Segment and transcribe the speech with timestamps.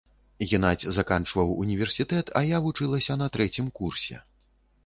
[0.51, 4.15] Генадзь заканчваў універсітэт, а я вучылася на трэцім курсе.